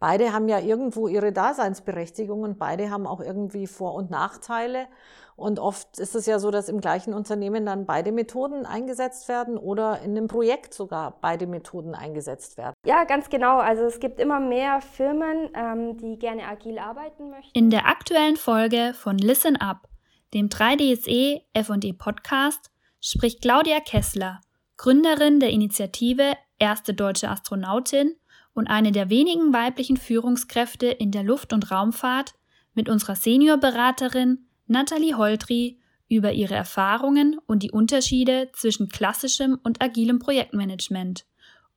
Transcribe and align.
Beide 0.00 0.32
haben 0.32 0.48
ja 0.48 0.60
irgendwo 0.60 1.08
ihre 1.08 1.32
Daseinsberechtigung 1.32 2.42
und 2.42 2.58
beide 2.58 2.90
haben 2.90 3.06
auch 3.06 3.20
irgendwie 3.20 3.66
Vor- 3.66 3.94
und 3.94 4.10
Nachteile. 4.10 4.86
Und 5.34 5.60
oft 5.60 5.98
ist 5.98 6.14
es 6.14 6.26
ja 6.26 6.38
so, 6.38 6.50
dass 6.50 6.68
im 6.68 6.80
gleichen 6.80 7.14
Unternehmen 7.14 7.64
dann 7.64 7.86
beide 7.86 8.10
Methoden 8.10 8.66
eingesetzt 8.66 9.28
werden 9.28 9.56
oder 9.56 10.00
in 10.00 10.16
einem 10.16 10.26
Projekt 10.26 10.74
sogar 10.74 11.18
beide 11.20 11.46
Methoden 11.46 11.94
eingesetzt 11.94 12.58
werden. 12.58 12.74
Ja, 12.84 13.04
ganz 13.04 13.28
genau. 13.28 13.58
Also 13.58 13.84
es 13.84 14.00
gibt 14.00 14.20
immer 14.20 14.40
mehr 14.40 14.80
Firmen, 14.80 15.48
ähm, 15.54 15.96
die 15.96 16.18
gerne 16.18 16.44
agil 16.46 16.78
arbeiten 16.78 17.30
möchten. 17.30 17.56
In 17.56 17.70
der 17.70 17.86
aktuellen 17.86 18.36
Folge 18.36 18.94
von 18.94 19.16
Listen 19.18 19.56
Up, 19.56 19.88
dem 20.34 20.48
3DSE 20.48 21.42
FE 21.54 21.92
Podcast, 21.94 22.72
spricht 23.00 23.42
Claudia 23.42 23.78
Kessler, 23.78 24.40
Gründerin 24.76 25.38
der 25.40 25.50
Initiative 25.50 26.34
Erste 26.58 26.94
Deutsche 26.94 27.28
Astronautin 27.28 28.16
und 28.58 28.66
eine 28.66 28.90
der 28.90 29.08
wenigen 29.08 29.52
weiblichen 29.52 29.96
Führungskräfte 29.96 30.86
in 30.86 31.12
der 31.12 31.22
Luft- 31.22 31.52
und 31.52 31.70
Raumfahrt, 31.70 32.34
mit 32.74 32.88
unserer 32.88 33.14
Seniorberaterin 33.14 34.46
Nathalie 34.66 35.16
Holtri 35.16 35.78
über 36.08 36.32
ihre 36.32 36.56
Erfahrungen 36.56 37.38
und 37.46 37.62
die 37.62 37.70
Unterschiede 37.70 38.50
zwischen 38.52 38.88
klassischem 38.88 39.60
und 39.62 39.80
agilem 39.80 40.18
Projektmanagement 40.18 41.24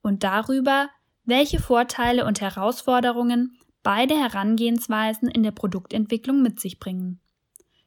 und 0.02 0.24
darüber, 0.24 0.90
welche 1.24 1.60
Vorteile 1.60 2.26
und 2.26 2.42
Herausforderungen 2.42 3.60
beide 3.84 4.16
Herangehensweisen 4.16 5.28
in 5.28 5.44
der 5.44 5.52
Produktentwicklung 5.52 6.42
mit 6.42 6.60
sich 6.60 6.80
bringen. 6.80 7.20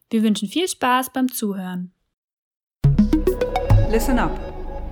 Wir 0.09 0.23
wünschen 0.23 0.49
viel 0.49 0.69
Spaß 0.69 1.13
beim 1.13 1.33
Zuhören. 1.33 1.93
Listen 3.91 4.21
up, 4.21 4.38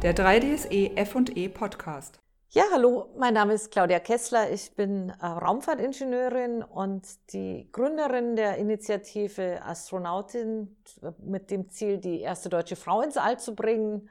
der 0.03 0.17
3DSE 0.17 0.97
F&E 0.97 1.49
Podcast. 1.49 2.23
Ja, 2.55 2.65
hallo, 2.71 3.09
mein 3.17 3.33
Name 3.33 3.55
ist 3.55 3.71
Claudia 3.71 3.99
Kessler. 3.99 4.51
Ich 4.51 4.75
bin 4.77 5.09
äh, 5.09 5.25
Raumfahrtingenieurin 5.25 6.63
und 6.63 7.09
die 7.33 7.67
Gründerin 7.73 8.37
der 8.37 8.59
Initiative 8.59 9.63
Astronautin 9.65 10.77
mit 11.23 11.51
dem 11.51 11.71
Ziel, 11.71 11.97
die 11.97 12.21
erste 12.21 12.51
deutsche 12.51 12.77
Frau 12.77 13.01
ins 13.01 13.17
All 13.17 13.39
zu 13.39 13.55
bringen 13.55 14.11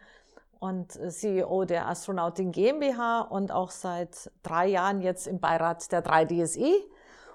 und 0.57 0.95
äh, 0.95 1.09
CEO 1.09 1.65
der 1.65 1.87
Astronautin 1.87 2.51
GmbH 2.51 3.21
und 3.21 3.51
auch 3.51 3.69
seit 3.69 4.31
drei 4.41 4.69
Jahren 4.69 5.01
jetzt 5.01 5.27
im 5.27 5.39
Beirat 5.39 5.91
der 5.91 6.03
3DSE 6.03 6.73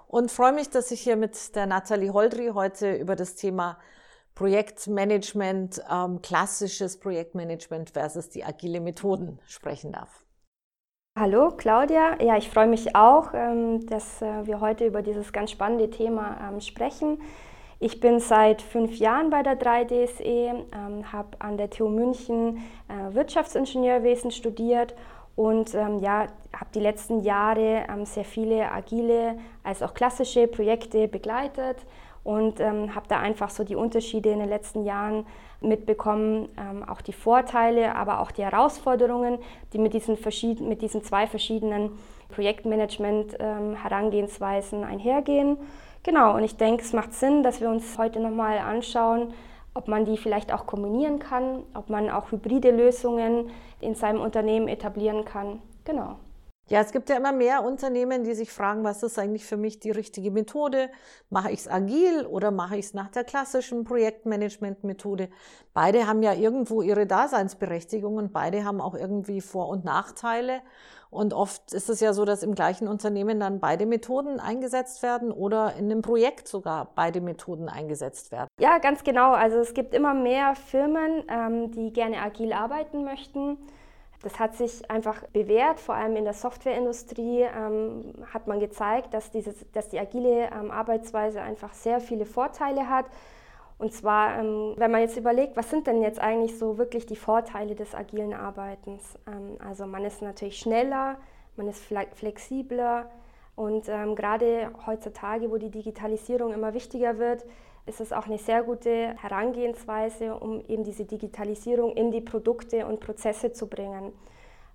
und 0.08 0.32
freue 0.32 0.54
mich, 0.54 0.70
dass 0.70 0.90
ich 0.90 1.02
hier 1.02 1.14
mit 1.14 1.54
der 1.54 1.66
Nathalie 1.66 2.12
Holdry 2.12 2.50
heute 2.52 2.96
über 2.96 3.14
das 3.14 3.36
Thema 3.36 3.78
Projektmanagement, 4.34 5.84
ähm, 5.88 6.20
klassisches 6.20 6.98
Projektmanagement 6.98 7.90
versus 7.90 8.28
die 8.28 8.42
agile 8.42 8.80
Methoden 8.80 9.38
sprechen 9.46 9.92
darf. 9.92 10.25
Hallo 11.18 11.50
Claudia, 11.50 12.22
ja, 12.22 12.36
ich 12.36 12.50
freue 12.50 12.66
mich 12.66 12.94
auch, 12.94 13.30
ähm, 13.32 13.86
dass 13.86 14.20
äh, 14.20 14.46
wir 14.46 14.60
heute 14.60 14.84
über 14.84 15.00
dieses 15.00 15.32
ganz 15.32 15.50
spannende 15.50 15.88
Thema 15.88 16.36
ähm, 16.46 16.60
sprechen. 16.60 17.22
Ich 17.80 18.00
bin 18.00 18.20
seit 18.20 18.60
fünf 18.60 18.98
Jahren 18.98 19.30
bei 19.30 19.42
der 19.42 19.58
3DSE, 19.58 20.22
ähm, 20.22 21.10
habe 21.10 21.28
an 21.38 21.56
der 21.56 21.70
TU 21.70 21.88
München 21.88 22.58
äh, 22.88 23.14
Wirtschaftsingenieurwesen 23.14 24.30
studiert 24.30 24.94
und 25.36 25.72
ja, 25.72 26.28
habe 26.54 26.70
die 26.74 26.80
letzten 26.80 27.20
Jahre 27.22 27.84
sehr 28.04 28.24
viele 28.24 28.72
agile 28.72 29.38
als 29.64 29.82
auch 29.82 29.92
klassische 29.92 30.46
Projekte 30.46 31.08
begleitet 31.08 31.76
und 32.24 32.58
habe 32.58 33.06
da 33.08 33.18
einfach 33.18 33.50
so 33.50 33.62
die 33.62 33.76
Unterschiede 33.76 34.30
in 34.30 34.38
den 34.38 34.48
letzten 34.48 34.86
Jahren 34.86 35.26
mitbekommen, 35.66 36.48
ähm, 36.58 36.84
auch 36.88 37.00
die 37.00 37.12
Vorteile, 37.12 37.94
aber 37.94 38.20
auch 38.20 38.30
die 38.30 38.44
Herausforderungen, 38.44 39.38
die 39.72 39.78
mit 39.78 39.94
diesen, 39.94 40.18
mit 40.68 40.82
diesen 40.82 41.02
zwei 41.02 41.26
verschiedenen 41.26 41.90
Projektmanagement-Herangehensweisen 42.30 44.82
ähm, 44.82 44.88
einhergehen. 44.88 45.58
Genau, 46.02 46.36
und 46.36 46.44
ich 46.44 46.56
denke, 46.56 46.82
es 46.82 46.92
macht 46.92 47.14
Sinn, 47.14 47.42
dass 47.42 47.60
wir 47.60 47.68
uns 47.68 47.98
heute 47.98 48.20
nochmal 48.20 48.58
anschauen, 48.58 49.34
ob 49.74 49.88
man 49.88 50.04
die 50.04 50.16
vielleicht 50.16 50.52
auch 50.52 50.66
kombinieren 50.66 51.18
kann, 51.18 51.64
ob 51.74 51.90
man 51.90 52.08
auch 52.10 52.30
hybride 52.30 52.70
Lösungen 52.70 53.50
in 53.80 53.94
seinem 53.94 54.20
Unternehmen 54.20 54.68
etablieren 54.68 55.24
kann. 55.24 55.60
Genau. 55.84 56.16
Ja, 56.68 56.80
es 56.80 56.90
gibt 56.90 57.08
ja 57.08 57.16
immer 57.16 57.30
mehr 57.30 57.62
Unternehmen, 57.62 58.24
die 58.24 58.34
sich 58.34 58.50
fragen, 58.50 58.82
was 58.82 59.04
ist 59.04 59.20
eigentlich 59.20 59.44
für 59.44 59.56
mich 59.56 59.78
die 59.78 59.92
richtige 59.92 60.32
Methode? 60.32 60.90
Mache 61.30 61.52
ich 61.52 61.60
es 61.60 61.68
agil 61.68 62.26
oder 62.26 62.50
mache 62.50 62.76
ich 62.76 62.86
es 62.86 62.94
nach 62.94 63.08
der 63.08 63.22
klassischen 63.22 63.84
Projektmanagement-Methode? 63.84 65.28
Beide 65.74 66.08
haben 66.08 66.24
ja 66.24 66.32
irgendwo 66.32 66.82
ihre 66.82 67.06
Daseinsberechtigung 67.06 68.16
und 68.16 68.32
beide 68.32 68.64
haben 68.64 68.80
auch 68.80 68.96
irgendwie 68.96 69.40
Vor- 69.40 69.68
und 69.68 69.84
Nachteile. 69.84 70.60
Und 71.08 71.34
oft 71.34 71.72
ist 71.72 71.88
es 71.88 72.00
ja 72.00 72.12
so, 72.12 72.24
dass 72.24 72.42
im 72.42 72.56
gleichen 72.56 72.88
Unternehmen 72.88 73.38
dann 73.38 73.60
beide 73.60 73.86
Methoden 73.86 74.40
eingesetzt 74.40 75.04
werden 75.04 75.30
oder 75.30 75.74
in 75.74 75.84
einem 75.84 76.02
Projekt 76.02 76.48
sogar 76.48 76.90
beide 76.96 77.20
Methoden 77.20 77.68
eingesetzt 77.68 78.32
werden. 78.32 78.48
Ja, 78.60 78.78
ganz 78.78 79.04
genau. 79.04 79.34
Also 79.34 79.58
es 79.58 79.72
gibt 79.72 79.94
immer 79.94 80.14
mehr 80.14 80.56
Firmen, 80.56 81.22
ähm, 81.28 81.70
die 81.70 81.92
gerne 81.92 82.20
agil 82.20 82.52
arbeiten 82.52 83.04
möchten. 83.04 83.56
Das 84.22 84.38
hat 84.38 84.56
sich 84.56 84.90
einfach 84.90 85.22
bewährt, 85.28 85.78
vor 85.78 85.94
allem 85.94 86.16
in 86.16 86.24
der 86.24 86.32
Softwareindustrie 86.32 87.42
ähm, 87.42 88.14
hat 88.32 88.46
man 88.46 88.60
gezeigt, 88.60 89.12
dass, 89.14 89.30
dieses, 89.30 89.54
dass 89.72 89.88
die 89.88 90.00
agile 90.00 90.50
ähm, 90.52 90.70
Arbeitsweise 90.70 91.42
einfach 91.42 91.74
sehr 91.74 92.00
viele 92.00 92.26
Vorteile 92.26 92.88
hat. 92.88 93.06
Und 93.78 93.92
zwar, 93.92 94.38
ähm, 94.38 94.74
wenn 94.76 94.90
man 94.90 95.02
jetzt 95.02 95.18
überlegt, 95.18 95.56
was 95.56 95.70
sind 95.70 95.86
denn 95.86 96.00
jetzt 96.00 96.18
eigentlich 96.18 96.58
so 96.58 96.78
wirklich 96.78 97.04
die 97.04 97.16
Vorteile 97.16 97.74
des 97.74 97.94
agilen 97.94 98.32
Arbeitens? 98.32 99.02
Ähm, 99.26 99.58
also 99.58 99.86
man 99.86 100.04
ist 100.04 100.22
natürlich 100.22 100.58
schneller, 100.58 101.18
man 101.56 101.68
ist 101.68 101.82
flexibler 102.14 103.10
und 103.54 103.88
ähm, 103.88 104.14
gerade 104.14 104.70
heutzutage, 104.86 105.50
wo 105.50 105.56
die 105.56 105.70
Digitalisierung 105.70 106.52
immer 106.52 106.74
wichtiger 106.74 107.18
wird, 107.18 107.44
ist 107.86 108.00
es 108.00 108.12
auch 108.12 108.26
eine 108.26 108.38
sehr 108.38 108.62
gute 108.64 109.14
Herangehensweise, 109.16 110.34
um 110.34 110.60
eben 110.68 110.84
diese 110.84 111.04
Digitalisierung 111.04 111.92
in 111.96 112.10
die 112.10 112.20
Produkte 112.20 112.86
und 112.86 113.00
Prozesse 113.00 113.52
zu 113.52 113.68
bringen. 113.68 114.12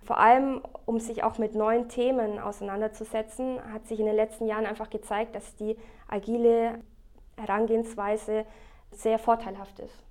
Vor 0.04 0.18
allem, 0.18 0.62
um 0.86 1.00
sich 1.00 1.24
auch 1.24 1.38
mit 1.38 1.54
neuen 1.54 1.88
Themen 1.90 2.40
auseinanderzusetzen, 2.40 3.60
hat 3.72 3.88
sich 3.88 4.00
in 4.00 4.08
den 4.08 4.16
letzten 4.16 4.48
Jahren 4.48 4.66
einfach 4.66 4.90
gezeigt, 4.90 5.36
dass 5.36 5.56
die 5.56 5.78
agile 6.08 6.80
Herangehensweise 7.38 8.46
sehr 8.92 9.20
vorteilhaft 9.20 9.80
ist. 9.80 10.04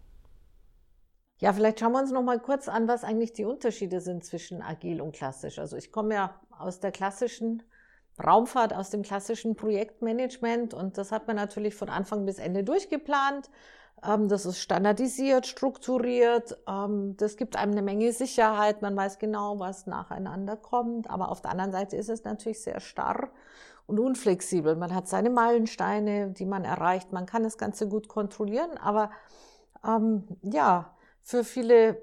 Ja, 1.39 1.53
vielleicht 1.55 1.81
schauen 1.81 1.93
wir 1.93 2.01
uns 2.01 2.13
noch 2.13 2.23
mal 2.23 2.39
kurz 2.39 2.69
an, 2.69 2.87
was 2.87 3.03
eigentlich 3.03 3.33
die 3.33 3.47
Unterschiede 3.47 4.01
sind 4.01 4.25
zwischen 4.25 4.63
agil 4.63 5.01
und 5.01 5.13
klassisch. 5.13 5.59
Also 5.59 5.77
ich 5.77 5.91
komme 5.91 6.15
ja 6.15 6.41
aus 6.51 6.81
der 6.81 6.93
klassischen 6.93 7.63
Raumfahrt 8.21 8.75
aus 8.75 8.91
dem 8.91 9.03
klassischen 9.03 9.57
Projektmanagement 9.57 10.75
und 10.75 10.99
das 10.99 11.13
hat 11.13 11.27
man 11.27 11.37
natürlich 11.37 11.75
von 11.75 11.89
Anfang 11.89 12.27
bis 12.27 12.39
Ende 12.39 12.65
durchgeplant. 12.65 13.51
Ähm, 14.07 14.29
das 14.29 14.47
ist 14.47 14.59
standardisiert, 14.59 15.47
strukturiert. 15.47 16.57
Ähm, 16.69 17.17
das 17.17 17.37
gibt 17.37 17.57
einem 17.57 17.73
eine 17.73 17.83
Menge 17.83 18.13
Sicherheit. 18.13 18.83
Man 18.83 18.97
weiß 18.97 19.19
genau, 19.19 19.59
was 19.59 19.87
nacheinander 19.87 20.57
kommt. 20.57 21.11
Aber 21.11 21.31
auf 21.31 21.43
der 21.43 21.51
anderen 21.51 21.73
Seite 21.73 21.97
ist 21.97 22.09
es 22.09 22.25
natürlich 22.25 22.63
sehr 22.63 22.81
starr 22.81 23.31
und 23.87 23.99
unflexibel. 23.99 24.77
Man 24.77 24.95
hat 24.95 25.09
seine 25.09 25.31
Meilensteine, 25.31 26.31
die 26.31 26.47
man 26.47 26.65
erreicht. 26.65 27.13
Man 27.13 27.27
kann 27.27 27.43
das 27.43 27.59
Ganze 27.59 27.89
gut 27.89 28.09
kontrollieren. 28.09 28.79
Aber 28.79 29.11
ähm, 29.85 30.25
ja, 30.43 30.95
für 31.23 31.45
viele 31.45 32.01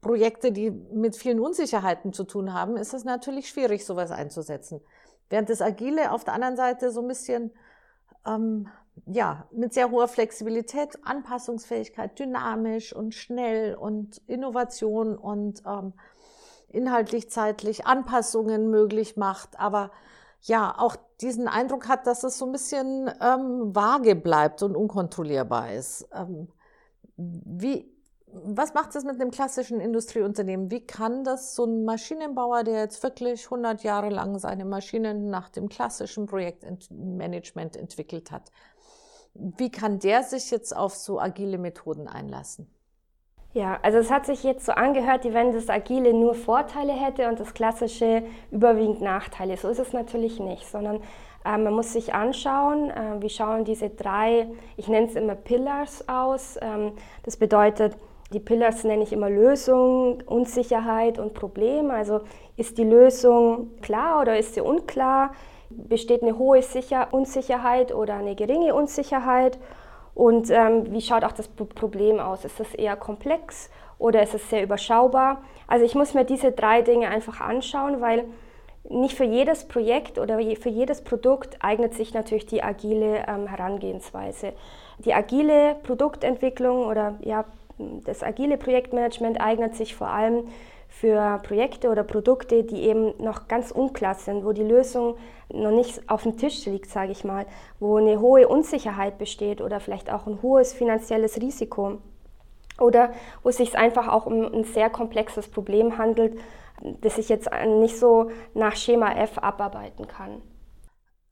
Projekte, 0.00 0.52
die 0.52 0.70
mit 0.70 1.16
vielen 1.16 1.40
Unsicherheiten 1.40 2.12
zu 2.12 2.24
tun 2.24 2.52
haben, 2.52 2.76
ist 2.76 2.92
es 2.92 3.04
natürlich 3.04 3.48
schwierig, 3.48 3.84
sowas 3.86 4.10
einzusetzen. 4.10 4.80
Während 5.28 5.50
das 5.50 5.60
Agile 5.62 6.12
auf 6.12 6.24
der 6.24 6.34
anderen 6.34 6.56
Seite 6.56 6.90
so 6.90 7.00
ein 7.00 7.08
bisschen, 7.08 7.52
ähm, 8.26 8.68
ja, 9.06 9.46
mit 9.50 9.74
sehr 9.74 9.90
hoher 9.90 10.08
Flexibilität, 10.08 10.98
Anpassungsfähigkeit, 11.04 12.18
dynamisch 12.18 12.94
und 12.94 13.14
schnell 13.14 13.74
und 13.74 14.18
Innovation 14.26 15.16
und 15.16 15.62
ähm, 15.66 15.92
inhaltlich, 16.68 17.30
zeitlich 17.30 17.86
Anpassungen 17.86 18.70
möglich 18.70 19.16
macht, 19.16 19.58
aber 19.58 19.90
ja, 20.42 20.74
auch 20.78 20.96
diesen 21.20 21.48
Eindruck 21.48 21.88
hat, 21.88 22.06
dass 22.06 22.22
es 22.22 22.38
so 22.38 22.46
ein 22.46 22.52
bisschen 22.52 23.10
ähm, 23.20 23.74
vage 23.74 24.14
bleibt 24.14 24.62
und 24.62 24.76
unkontrollierbar 24.76 25.72
ist. 25.72 26.08
Ähm, 26.14 26.48
wie, 27.16 27.90
was 28.44 28.74
macht 28.74 28.94
es 28.94 29.04
mit 29.04 29.20
einem 29.20 29.30
klassischen 29.30 29.80
Industrieunternehmen? 29.80 30.70
Wie 30.70 30.84
kann 30.84 31.24
das 31.24 31.54
so 31.54 31.64
ein 31.64 31.84
Maschinenbauer, 31.84 32.64
der 32.64 32.80
jetzt 32.80 33.02
wirklich 33.02 33.44
100 33.44 33.82
Jahre 33.82 34.10
lang 34.10 34.38
seine 34.38 34.64
Maschinen 34.64 35.30
nach 35.30 35.48
dem 35.48 35.68
klassischen 35.68 36.26
Projektmanagement 36.26 37.76
entwickelt 37.76 38.30
hat, 38.30 38.50
wie 39.34 39.70
kann 39.70 39.98
der 39.98 40.22
sich 40.22 40.50
jetzt 40.50 40.74
auf 40.74 40.94
so 40.94 41.20
agile 41.20 41.58
Methoden 41.58 42.08
einlassen? 42.08 42.70
Ja, 43.52 43.78
also 43.82 43.98
es 43.98 44.10
hat 44.10 44.26
sich 44.26 44.42
jetzt 44.44 44.66
so 44.66 44.72
angehört, 44.72 45.24
wie 45.24 45.32
wenn 45.32 45.52
das 45.52 45.70
Agile 45.70 46.12
nur 46.12 46.34
Vorteile 46.34 46.92
hätte 46.92 47.28
und 47.28 47.40
das 47.40 47.54
Klassische 47.54 48.22
überwiegend 48.50 49.00
Nachteile. 49.00 49.56
So 49.56 49.68
ist 49.68 49.78
es 49.78 49.94
natürlich 49.94 50.40
nicht, 50.40 50.66
sondern 50.66 50.96
äh, 51.44 51.56
man 51.56 51.72
muss 51.72 51.92
sich 51.94 52.12
anschauen, 52.12 52.90
äh, 52.90 53.20
wie 53.20 53.30
schauen 53.30 53.64
diese 53.64 53.88
drei, 53.88 54.46
ich 54.76 54.88
nenne 54.88 55.06
es 55.06 55.14
immer 55.14 55.34
Pillars 55.34 56.06
aus. 56.06 56.58
Ähm, 56.60 56.92
das 57.22 57.38
bedeutet, 57.38 57.96
die 58.32 58.40
Pillars 58.40 58.84
nenne 58.84 59.02
ich 59.04 59.12
immer 59.12 59.30
Lösung, 59.30 60.22
Unsicherheit 60.26 61.18
und 61.18 61.34
Problem. 61.34 61.90
Also 61.90 62.20
ist 62.56 62.78
die 62.78 62.84
Lösung 62.84 63.76
klar 63.82 64.20
oder 64.22 64.38
ist 64.38 64.54
sie 64.54 64.60
unklar? 64.60 65.30
besteht 65.70 66.22
eine 66.22 66.38
hohe 66.38 66.62
Sicher 66.62 67.08
Unsicherheit 67.12 67.94
oder 67.94 68.14
eine 68.14 68.34
geringe 68.34 68.74
Unsicherheit 68.74 69.58
und 70.14 70.50
ähm, 70.50 70.92
wie 70.92 71.02
schaut 71.02 71.24
auch 71.24 71.32
das 71.32 71.48
Problem 71.48 72.20
aus? 72.20 72.44
Ist 72.44 72.58
das 72.58 72.74
eher 72.74 72.96
komplex 72.96 73.70
oder 73.98 74.22
ist 74.22 74.34
es 74.34 74.48
sehr 74.48 74.62
überschaubar? 74.62 75.42
Also 75.66 75.84
ich 75.84 75.94
muss 75.94 76.14
mir 76.14 76.24
diese 76.24 76.52
drei 76.52 76.82
Dinge 76.82 77.08
einfach 77.08 77.40
anschauen, 77.40 78.00
weil 78.00 78.24
nicht 78.88 79.16
für 79.16 79.24
jedes 79.24 79.66
Projekt 79.66 80.18
oder 80.18 80.38
für 80.38 80.68
jedes 80.68 81.02
Produkt 81.02 81.58
eignet 81.60 81.94
sich 81.94 82.14
natürlich 82.14 82.46
die 82.46 82.62
agile 82.62 83.26
ähm, 83.28 83.46
Herangehensweise. 83.48 84.52
Die 84.98 85.12
agile 85.12 85.76
Produktentwicklung 85.82 86.86
oder 86.86 87.16
ja, 87.20 87.44
das 87.78 88.22
agile 88.22 88.56
Projektmanagement 88.56 89.40
eignet 89.40 89.74
sich 89.74 89.94
vor 89.94 90.08
allem 90.08 90.44
für 90.88 91.40
Projekte 91.42 91.90
oder 91.90 92.04
Produkte, 92.04 92.64
die 92.64 92.82
eben 92.82 93.12
noch 93.22 93.48
ganz 93.48 93.70
unklar 93.70 94.14
sind, 94.14 94.44
wo 94.44 94.52
die 94.52 94.62
Lösung 94.62 95.16
noch 95.52 95.70
nicht 95.70 96.08
auf 96.08 96.22
dem 96.22 96.38
Tisch 96.38 96.64
liegt, 96.66 96.90
sage 96.90 97.12
ich 97.12 97.24
mal, 97.24 97.46
wo 97.78 97.96
eine 97.96 98.20
hohe 98.20 98.48
Unsicherheit 98.48 99.18
besteht 99.18 99.60
oder 99.60 99.80
vielleicht 99.80 100.10
auch 100.10 100.26
ein 100.26 100.40
hohes 100.42 100.72
finanzielles 100.72 101.40
Risiko 101.40 101.98
oder 102.80 103.12
wo 103.42 103.50
es 103.50 103.58
sich 103.58 103.76
einfach 103.76 104.08
auch 104.08 104.26
um 104.26 104.44
ein 104.44 104.64
sehr 104.64 104.90
komplexes 104.90 105.48
Problem 105.48 105.98
handelt, 105.98 106.38
das 107.00 107.18
ich 107.18 107.28
jetzt 107.28 107.48
nicht 107.80 107.98
so 107.98 108.30
nach 108.54 108.76
Schema 108.76 109.12
F 109.12 109.38
abarbeiten 109.38 110.06
kann. 110.06 110.42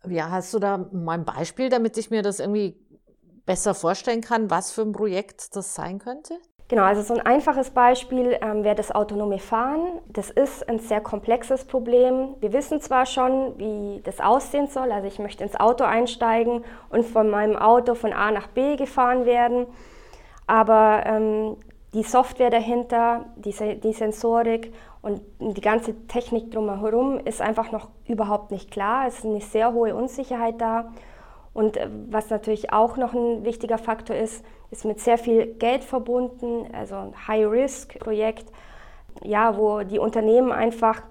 Ja, 0.07 0.31
hast 0.31 0.53
du 0.53 0.59
da 0.59 0.87
mal 0.93 1.19
ein 1.19 1.25
Beispiel, 1.25 1.71
damit 1.71 1.97
ich 1.97 2.11
mir 2.11 2.23
das 2.23 2.39
irgendwie 2.39 2.77
besser 3.47 3.75
vorstellen 3.75 4.21
kann, 4.21 4.51
was 4.51 4.73
für 4.73 4.83
ein 4.83 4.93
Projekt 4.93 5.55
das 5.57 5.75
sein 5.75 5.99
könnte? 5.99 6.39
Genau, 6.69 6.83
also 6.85 7.03
so 7.03 7.13
ein 7.13 7.25
einfaches 7.25 7.71
Beispiel 7.71 8.39
ähm, 8.41 8.65
wäre 8.65 8.75
das 8.75 8.91
autonome 8.91 9.39
Fahren. 9.39 10.01
Das 10.09 10.31
ist 10.31 10.67
ein 10.67 10.79
sehr 10.79 11.03
komplexes 11.03 11.67
Problem. 11.67 12.37
Wir 12.41 12.55
wissen 12.55 12.81
zwar 12.81 13.05
schon, 13.05 13.59
wie 13.59 14.01
das 14.03 14.21
aussehen 14.21 14.69
soll, 14.69 14.91
also 14.91 15.07
ich 15.07 15.19
möchte 15.19 15.45
ins 15.45 15.57
Auto 15.57 15.85
einsteigen 15.85 16.65
und 16.89 17.05
von 17.05 17.29
meinem 17.29 17.57
Auto 17.57 17.95
von 17.95 18.15
A 18.15 18.31
nach 18.31 18.47
B 18.47 18.77
gefahren 18.77 19.27
werden, 19.27 19.67
aber 20.47 21.03
ähm, 21.05 21.57
die 21.93 22.03
Software 22.03 22.51
dahinter, 22.51 23.27
die, 23.37 23.55
die 23.81 23.93
Sensorik 23.93 24.73
und 25.03 25.21
die 25.39 25.61
ganze 25.61 26.07
Technik 26.09 26.51
drumherum 26.51 27.19
ist 27.19 27.43
einfach 27.43 27.73
noch 27.73 27.89
überhaupt 28.09 28.51
nicht 28.51 28.71
klar. 28.71 29.07
Es 29.07 29.19
ist 29.19 29.27
eine 29.27 29.41
sehr 29.43 29.75
hohe 29.75 29.95
Unsicherheit 29.95 30.61
da. 30.61 30.91
Und 31.55 31.77
äh, 31.77 31.89
was 32.11 32.29
natürlich 32.29 32.73
auch 32.73 32.97
noch 32.97 33.15
ein 33.15 33.45
wichtiger 33.45 33.79
Faktor 33.79 34.17
ist, 34.17 34.45
ist 34.71 34.85
mit 34.85 35.01
sehr 35.01 35.17
viel 35.17 35.47
Geld 35.55 35.85
verbunden, 35.85 36.67
also 36.75 36.97
ein 36.97 37.29
High-Risk-Projekt, 37.29 38.47
ja, 39.23 39.57
wo 39.57 39.83
die 39.83 39.99
Unternehmen 40.01 40.53
einfach 40.53 41.03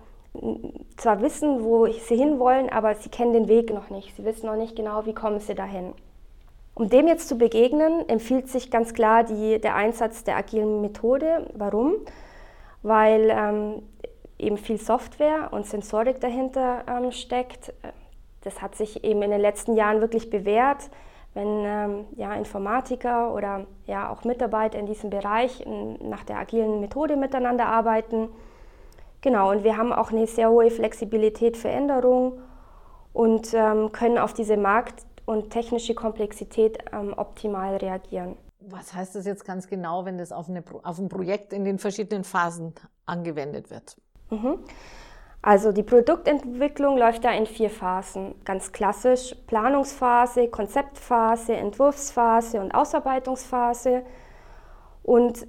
zwar 0.98 1.22
wissen, 1.22 1.64
wo 1.64 1.86
sie 1.88 2.16
hinwollen, 2.16 2.70
aber 2.70 2.96
sie 2.96 3.10
kennen 3.10 3.34
den 3.34 3.48
Weg 3.48 3.74
noch 3.74 3.90
nicht. 3.90 4.16
Sie 4.16 4.26
wissen 4.26 4.48
noch 4.48 4.56
nicht 4.56 4.76
genau, 4.76 5.06
wie 5.06 5.14
kommen 5.14 5.40
sie 5.40 5.56
dahin. 5.56 5.94
Um 6.76 6.90
dem 6.90 7.08
jetzt 7.08 7.30
zu 7.30 7.38
begegnen, 7.38 8.10
empfiehlt 8.10 8.50
sich 8.50 8.72
ganz 8.72 8.96
klar 8.96 9.24
die, 9.24 9.62
der 9.62 9.76
Einsatz 9.76 10.24
der 10.24 10.38
agilen 10.38 10.82
Methode. 10.82 11.48
Warum? 11.54 11.98
Weil 12.82 13.30
ähm, 13.30 13.84
eben 14.40 14.58
viel 14.58 14.80
Software 14.80 15.50
und 15.52 15.68
Sensorik 15.68 16.20
dahinter 16.20 16.84
ähm, 16.88 17.12
steckt. 17.12 17.72
Das 18.44 18.62
hat 18.62 18.76
sich 18.76 19.04
eben 19.04 19.22
in 19.22 19.32
den 19.32 19.42
letzten 19.42 19.76
Jahren 19.76 20.02
wirklich 20.02 20.30
bewährt, 20.30 20.90
wenn 21.34 21.64
ähm, 21.66 22.06
ja, 22.16 22.34
Informatiker 22.36 23.34
oder 23.34 23.66
ja, 23.86 24.10
auch 24.10 24.24
Mitarbeiter 24.24 24.78
in 24.78 24.86
diesem 24.86 25.10
Bereich 25.10 25.62
in, 25.66 26.10
nach 26.10 26.24
der 26.24 26.38
agilen 26.38 26.80
Methode 26.80 27.16
miteinander 27.16 27.66
arbeiten. 27.66 28.30
Genau, 29.22 29.52
und 29.52 29.64
wir 29.64 29.78
haben 29.78 29.94
auch 29.94 30.12
eine 30.12 30.28
sehr 30.28 30.50
hohe 30.50 30.70
Flexibilität 30.70 31.58
für 31.58 31.70
Änderungen 31.70 32.42
und 33.14 33.54
ähm, 33.54 33.92
können 33.92 34.18
auf 34.18 34.34
diese 34.34 34.58
Markt- 34.58 35.06
und 35.26 35.50
technische 35.50 35.96
Komplexität 35.96 36.80
ähm, 36.92 37.14
optimal 37.16 37.78
reagieren. 37.78 38.36
Was 38.60 38.94
heißt 38.94 39.16
das 39.16 39.26
jetzt 39.26 39.46
ganz 39.46 39.68
genau, 39.68 40.06
wenn 40.06 40.18
das 40.18 40.32
auf, 40.32 40.50
eine, 40.50 40.64
auf 40.84 41.00
ein 41.00 41.10
Projekt 41.10 41.54
in 41.54 41.64
den 41.64 41.80
verschiedenen 41.80 42.24
Phasen 42.24 42.74
angewendet 43.06 43.70
wird? 43.70 43.98
Mhm. 44.30 44.60
Also 45.46 45.74
die 45.74 45.84
Produktentwicklung 45.84 46.98
läuft 46.98 47.26
da 47.26 47.32
in 47.32 47.46
vier 47.46 47.70
Phasen. 47.70 48.34
Ganz 48.46 48.72
klassisch 48.72 49.36
Planungsphase, 49.46 50.48
Konzeptphase, 50.48 51.54
Entwurfsphase 51.54 52.62
und 52.62 52.74
Ausarbeitungsphase. 52.74 54.04
Und 55.04 55.46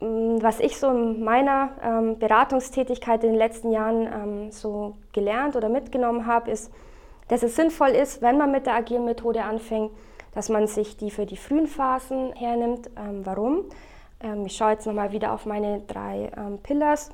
mm, 0.00 0.36
was 0.40 0.60
ich 0.60 0.78
so 0.78 0.88
in 0.88 1.24
meiner 1.24 1.70
ähm, 1.82 2.18
Beratungstätigkeit 2.20 3.24
in 3.24 3.30
den 3.30 3.38
letzten 3.38 3.72
Jahren 3.72 4.06
ähm, 4.06 4.50
so 4.52 4.94
gelernt 5.12 5.56
oder 5.56 5.68
mitgenommen 5.68 6.26
habe, 6.26 6.52
ist, 6.52 6.72
dass 7.26 7.42
es 7.42 7.56
sinnvoll 7.56 7.90
ist, 7.90 8.22
wenn 8.22 8.38
man 8.38 8.52
mit 8.52 8.66
der 8.66 8.74
agilen 8.74 9.04
Methode 9.04 9.42
anfängt, 9.42 9.90
dass 10.32 10.48
man 10.48 10.68
sich 10.68 10.96
die 10.96 11.10
für 11.10 11.26
die 11.26 11.36
frühen 11.36 11.66
Phasen 11.66 12.32
hernimmt. 12.34 12.88
Ähm, 12.96 13.26
warum? 13.26 13.64
Ähm, 14.20 14.46
ich 14.46 14.56
schaue 14.56 14.70
jetzt 14.70 14.86
nochmal 14.86 15.10
wieder 15.10 15.32
auf 15.32 15.44
meine 15.44 15.80
drei 15.88 16.30
ähm, 16.36 16.58
Pillars. 16.62 17.10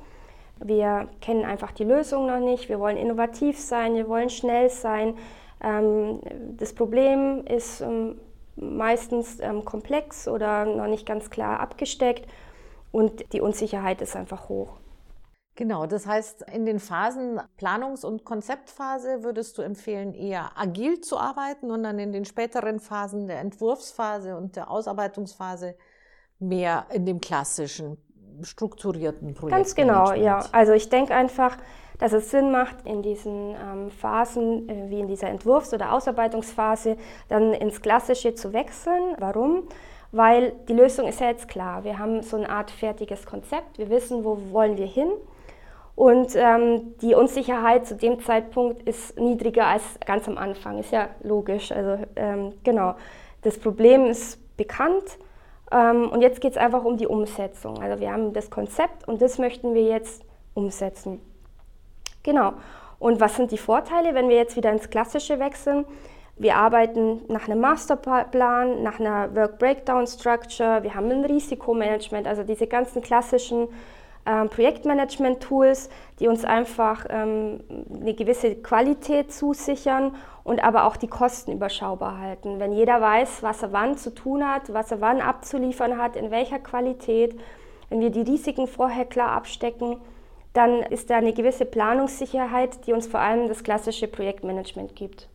Wir 0.63 1.09
kennen 1.21 1.43
einfach 1.45 1.71
die 1.71 1.83
Lösung 1.83 2.27
noch 2.27 2.39
nicht. 2.39 2.69
Wir 2.69 2.79
wollen 2.79 2.97
innovativ 2.97 3.59
sein, 3.59 3.95
wir 3.95 4.07
wollen 4.07 4.29
schnell 4.29 4.69
sein. 4.69 5.17
Ähm, 5.63 6.21
das 6.57 6.73
Problem 6.73 7.45
ist 7.45 7.81
ähm, 7.81 8.19
meistens 8.55 9.39
ähm, 9.39 9.65
komplex 9.65 10.27
oder 10.27 10.65
noch 10.65 10.87
nicht 10.87 11.05
ganz 11.05 11.29
klar 11.29 11.59
abgesteckt 11.59 12.27
und 12.91 13.33
die 13.33 13.41
Unsicherheit 13.41 14.01
ist 14.01 14.15
einfach 14.15 14.49
hoch. 14.49 14.77
Genau, 15.55 15.85
das 15.85 16.07
heißt, 16.07 16.43
in 16.53 16.65
den 16.65 16.79
Phasen 16.79 17.39
Planungs- 17.57 18.05
und 18.05 18.23
Konzeptphase 18.23 19.23
würdest 19.23 19.57
du 19.57 19.61
empfehlen, 19.61 20.13
eher 20.13 20.57
agil 20.57 21.01
zu 21.01 21.17
arbeiten 21.17 21.71
und 21.71 21.83
dann 21.83 21.99
in 21.99 22.13
den 22.13 22.25
späteren 22.25 22.79
Phasen 22.79 23.27
der 23.27 23.39
Entwurfsphase 23.41 24.37
und 24.37 24.55
der 24.55 24.71
Ausarbeitungsphase 24.71 25.75
mehr 26.39 26.87
in 26.91 27.05
dem 27.05 27.19
klassischen 27.19 27.97
strukturierten 28.43 29.33
Projekt. 29.33 29.57
Ganz 29.57 29.75
genau, 29.75 30.13
ja. 30.13 30.45
Also 30.51 30.73
ich 30.73 30.89
denke 30.89 31.13
einfach, 31.13 31.57
dass 32.01 32.13
es 32.13 32.31
Sinn 32.31 32.51
macht, 32.51 32.77
in 32.85 33.03
diesen 33.03 33.51
ähm, 33.51 33.91
Phasen, 33.91 34.67
äh, 34.67 34.89
wie 34.89 34.99
in 34.99 35.07
dieser 35.07 35.29
Entwurfs- 35.29 35.73
oder 35.73 35.93
Ausarbeitungsphase, 35.93 36.97
dann 37.29 37.53
ins 37.53 37.81
Klassische 37.81 38.33
zu 38.33 38.53
wechseln. 38.53 39.15
Warum? 39.19 39.67
Weil 40.11 40.53
die 40.67 40.73
Lösung 40.73 41.07
ist 41.07 41.21
ja 41.21 41.27
jetzt 41.27 41.47
klar. 41.47 41.83
Wir 41.83 41.99
haben 41.99 42.23
so 42.23 42.37
eine 42.37 42.49
Art 42.49 42.71
fertiges 42.71 43.25
Konzept. 43.25 43.77
Wir 43.77 43.89
wissen, 43.89 44.25
wo 44.25 44.51
wollen 44.51 44.77
wir 44.77 44.87
hin. 44.87 45.09
Und 45.95 46.35
ähm, 46.35 46.95
die 47.01 47.13
Unsicherheit 47.13 47.85
zu 47.85 47.95
dem 47.95 48.19
Zeitpunkt 48.19 48.81
ist 48.83 49.19
niedriger 49.19 49.67
als 49.67 49.83
ganz 50.05 50.27
am 50.27 50.37
Anfang. 50.37 50.79
Ist 50.79 50.91
ja 50.91 51.09
logisch. 51.21 51.71
Also 51.71 52.03
ähm, 52.15 52.53
genau. 52.63 52.95
Das 53.43 53.59
Problem 53.59 54.05
ist 54.05 54.39
bekannt 54.57 55.19
und 55.71 56.21
jetzt 56.21 56.41
geht 56.41 56.51
es 56.51 56.57
einfach 56.57 56.83
um 56.83 56.97
die 56.97 57.07
Umsetzung. 57.07 57.81
Also 57.81 57.99
wir 57.99 58.11
haben 58.11 58.33
das 58.33 58.49
Konzept 58.49 59.07
und 59.07 59.21
das 59.21 59.37
möchten 59.37 59.73
wir 59.73 59.83
jetzt 59.83 60.23
umsetzen. 60.53 61.21
Genau. 62.23 62.53
Und 62.99 63.19
was 63.19 63.35
sind 63.35 63.51
die 63.51 63.57
Vorteile, 63.57 64.13
wenn 64.13 64.29
wir 64.29 64.35
jetzt 64.35 64.55
wieder 64.55 64.71
ins 64.71 64.89
Klassische 64.89 65.39
wechseln? 65.39 65.85
Wir 66.37 66.55
arbeiten 66.55 67.21
nach 67.27 67.47
einem 67.47 67.59
Masterplan, 67.59 68.83
nach 68.83 68.99
einer 68.99 69.35
Work 69.35 69.59
Breakdown 69.59 70.07
Structure, 70.07 70.83
wir 70.83 70.95
haben 70.95 71.09
ein 71.11 71.25
Risikomanagement, 71.25 72.27
also 72.27 72.43
diese 72.43 72.67
ganzen 72.67 73.01
klassischen 73.01 73.67
ähm, 74.25 74.49
Projektmanagement-Tools, 74.49 75.89
die 76.19 76.27
uns 76.27 76.45
einfach 76.45 77.05
ähm, 77.09 77.61
eine 77.93 78.13
gewisse 78.13 78.55
Qualität 78.55 79.33
zusichern 79.33 80.15
und 80.43 80.63
aber 80.63 80.85
auch 80.85 80.97
die 80.97 81.07
Kosten 81.07 81.51
überschaubar 81.51 82.17
halten. 82.17 82.59
Wenn 82.59 82.71
jeder 82.71 82.99
weiß, 82.99 83.43
was 83.43 83.61
er 83.61 83.71
wann 83.71 83.97
zu 83.97 84.13
tun 84.13 84.47
hat, 84.47 84.73
was 84.73 84.91
er 84.91 85.01
wann 85.01 85.21
abzuliefern 85.21 85.97
hat, 85.97 86.15
in 86.15 86.31
welcher 86.31 86.59
Qualität, 86.59 87.39
wenn 87.89 87.99
wir 87.99 88.09
die 88.09 88.21
Risiken 88.21 88.67
vorher 88.67 89.05
klar 89.05 89.31
abstecken, 89.31 89.97
dann 90.53 90.81
ist 90.81 91.09
da 91.09 91.17
eine 91.17 91.33
gewisse 91.33 91.65
Planungssicherheit, 91.65 92.85
die 92.85 92.93
uns 92.93 93.07
vor 93.07 93.19
allem 93.19 93.47
das 93.47 93.63
klassische 93.63 94.07
Projektmanagement 94.07 94.95
gibt. 94.95 95.29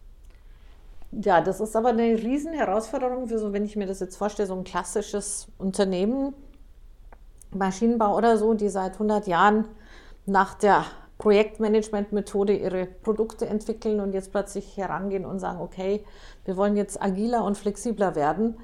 Ja, 1.12 1.40
das 1.40 1.60
ist 1.60 1.76
aber 1.76 1.90
eine 1.90 2.02
riesen 2.02 2.52
Herausforderung 2.52 3.28
für 3.28 3.38
so, 3.38 3.52
wenn 3.52 3.64
ich 3.64 3.76
mir 3.76 3.86
das 3.86 4.00
jetzt 4.00 4.16
vorstelle, 4.16 4.48
so 4.48 4.54
ein 4.54 4.64
klassisches 4.64 5.48
Unternehmen, 5.56 6.34
Maschinenbau 7.52 8.16
oder 8.16 8.36
so, 8.36 8.54
die 8.54 8.68
seit 8.68 8.94
100 8.94 9.26
Jahren 9.26 9.66
nach 10.26 10.54
der 10.54 10.84
Projektmanagement-Methode 11.18 12.54
ihre 12.54 12.86
Produkte 12.86 13.46
entwickeln 13.46 14.00
und 14.00 14.12
jetzt 14.12 14.32
plötzlich 14.32 14.76
herangehen 14.76 15.24
und 15.24 15.38
sagen, 15.38 15.60
okay, 15.60 16.04
wir 16.44 16.56
wollen 16.56 16.76
jetzt 16.76 17.00
agiler 17.02 17.44
und 17.44 17.56
flexibler 17.56 18.14
werden. 18.14 18.58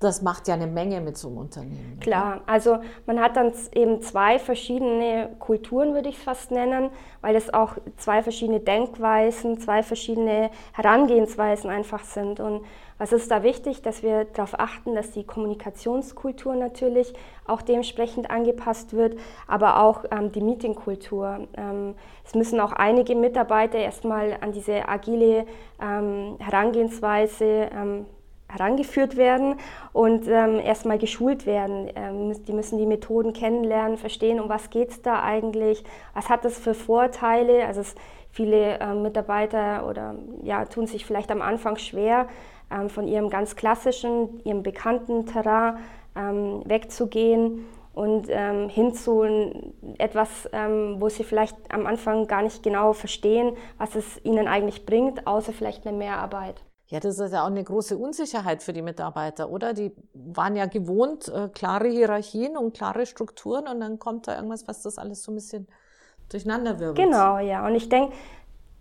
Das 0.00 0.22
macht 0.22 0.46
ja 0.46 0.54
eine 0.54 0.68
Menge 0.68 1.00
mit 1.00 1.16
so 1.16 1.28
einem 1.28 1.38
Unternehmen. 1.38 1.98
Klar, 2.00 2.42
also 2.46 2.78
man 3.06 3.20
hat 3.20 3.36
dann 3.36 3.52
eben 3.74 4.00
zwei 4.00 4.38
verschiedene 4.38 5.30
Kulturen, 5.40 5.92
würde 5.94 6.08
ich 6.08 6.18
es 6.18 6.22
fast 6.22 6.52
nennen, 6.52 6.90
weil 7.20 7.34
es 7.34 7.52
auch 7.52 7.76
zwei 7.96 8.22
verschiedene 8.22 8.60
Denkweisen, 8.60 9.58
zwei 9.58 9.82
verschiedene 9.82 10.50
Herangehensweisen 10.72 11.68
einfach 11.68 12.04
sind. 12.04 12.38
Und 12.38 12.64
was 12.98 13.12
ist 13.12 13.30
da 13.30 13.42
wichtig, 13.42 13.82
dass 13.82 14.04
wir 14.04 14.24
darauf 14.24 14.58
achten, 14.58 14.94
dass 14.94 15.10
die 15.10 15.24
Kommunikationskultur 15.24 16.54
natürlich 16.54 17.12
auch 17.46 17.62
dementsprechend 17.62 18.30
angepasst 18.30 18.92
wird, 18.92 19.18
aber 19.48 19.82
auch 19.82 20.04
ähm, 20.12 20.30
die 20.30 20.40
Meetingkultur. 20.40 21.48
Ähm, 21.56 21.96
es 22.24 22.34
müssen 22.34 22.60
auch 22.60 22.72
einige 22.72 23.16
Mitarbeiter 23.16 23.78
erstmal 23.78 24.36
an 24.40 24.52
diese 24.52 24.88
agile 24.88 25.46
ähm, 25.80 26.36
Herangehensweise 26.38 27.68
ähm, 27.72 28.06
herangeführt 28.48 29.16
werden 29.16 29.56
und 29.92 30.26
ähm, 30.26 30.58
erstmal 30.58 30.98
geschult 30.98 31.46
werden. 31.46 31.90
Ähm, 31.94 32.44
die 32.44 32.52
müssen 32.52 32.78
die 32.78 32.86
Methoden 32.86 33.32
kennenlernen, 33.32 33.98
verstehen, 33.98 34.40
um 34.40 34.48
was 34.48 34.70
geht 34.70 34.90
es 34.90 35.02
da 35.02 35.22
eigentlich, 35.22 35.84
was 36.14 36.28
hat 36.28 36.44
das 36.44 36.58
für 36.58 36.74
Vorteile. 36.74 37.66
Also 37.66 37.82
es, 37.82 37.94
viele 38.30 38.78
äh, 38.78 38.94
Mitarbeiter 38.94 39.86
oder 39.88 40.14
ja, 40.42 40.64
tun 40.64 40.86
sich 40.86 41.04
vielleicht 41.04 41.30
am 41.30 41.42
Anfang 41.42 41.76
schwer, 41.76 42.28
ähm, 42.70 42.88
von 42.88 43.06
ihrem 43.06 43.30
ganz 43.30 43.56
klassischen, 43.56 44.40
ihrem 44.44 44.62
bekannten 44.62 45.26
Terrain 45.26 45.78
ähm, 46.16 46.62
wegzugehen 46.64 47.66
und 47.94 48.26
ähm, 48.28 48.68
hin 48.68 48.94
zu 48.94 49.24
etwas, 49.98 50.48
ähm, 50.52 50.96
wo 51.00 51.08
sie 51.08 51.24
vielleicht 51.24 51.56
am 51.72 51.86
Anfang 51.86 52.26
gar 52.26 52.42
nicht 52.42 52.62
genau 52.62 52.92
verstehen, 52.92 53.56
was 53.76 53.94
es 53.94 54.24
ihnen 54.24 54.46
eigentlich 54.46 54.86
bringt, 54.86 55.26
außer 55.26 55.52
vielleicht 55.52 55.86
eine 55.86 55.96
Mehrarbeit. 55.96 56.62
Ja, 56.90 57.00
das 57.00 57.18
ist 57.18 57.32
ja 57.32 57.42
auch 57.42 57.48
eine 57.48 57.62
große 57.62 57.98
Unsicherheit 57.98 58.62
für 58.62 58.72
die 58.72 58.80
Mitarbeiter, 58.80 59.50
oder? 59.50 59.74
Die 59.74 59.92
waren 60.14 60.56
ja 60.56 60.64
gewohnt, 60.64 61.28
äh, 61.28 61.48
klare 61.48 61.88
Hierarchien 61.88 62.56
und 62.56 62.74
klare 62.74 63.04
Strukturen 63.04 63.68
und 63.68 63.80
dann 63.80 63.98
kommt 63.98 64.26
da 64.26 64.36
irgendwas, 64.36 64.66
was 64.66 64.82
das 64.82 64.96
alles 64.96 65.22
so 65.22 65.32
ein 65.32 65.34
bisschen 65.34 65.68
durcheinander 66.30 66.80
wirbelt. 66.80 66.96
Genau, 67.06 67.38
ja. 67.38 67.66
Und 67.66 67.74
ich 67.74 67.90
denke, 67.90 68.14